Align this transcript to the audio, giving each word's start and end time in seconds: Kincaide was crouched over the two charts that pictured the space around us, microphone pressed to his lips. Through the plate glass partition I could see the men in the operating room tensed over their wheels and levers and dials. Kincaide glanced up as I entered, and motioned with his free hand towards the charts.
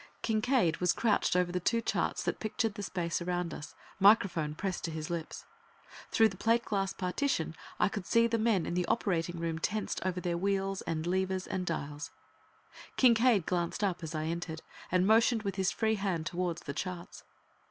Kincaide 0.23 0.77
was 0.77 0.93
crouched 0.93 1.35
over 1.35 1.51
the 1.51 1.59
two 1.59 1.79
charts 1.79 2.23
that 2.23 2.39
pictured 2.39 2.73
the 2.73 2.81
space 2.81 3.21
around 3.21 3.53
us, 3.53 3.75
microphone 3.99 4.55
pressed 4.55 4.83
to 4.85 4.89
his 4.89 5.11
lips. 5.11 5.45
Through 6.09 6.29
the 6.29 6.37
plate 6.37 6.65
glass 6.65 6.91
partition 6.91 7.55
I 7.79 7.87
could 7.87 8.07
see 8.07 8.25
the 8.25 8.39
men 8.39 8.65
in 8.65 8.73
the 8.73 8.87
operating 8.87 9.37
room 9.39 9.59
tensed 9.59 10.03
over 10.03 10.19
their 10.19 10.39
wheels 10.39 10.81
and 10.87 11.05
levers 11.05 11.45
and 11.45 11.67
dials. 11.67 12.09
Kincaide 12.97 13.45
glanced 13.45 13.83
up 13.83 14.01
as 14.01 14.15
I 14.15 14.25
entered, 14.25 14.63
and 14.91 15.05
motioned 15.05 15.43
with 15.43 15.57
his 15.57 15.69
free 15.69 15.93
hand 15.93 16.25
towards 16.25 16.61
the 16.63 16.73
charts. 16.73 17.21